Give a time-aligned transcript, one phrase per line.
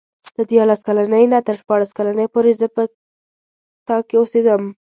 [0.35, 2.81] له دیارلس کلنۍ نه تر شپاړس کلنۍ پورې زه په
[3.87, 4.61] تا کې اوسېدم.